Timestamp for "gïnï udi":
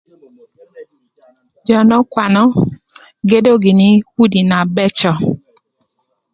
3.63-4.41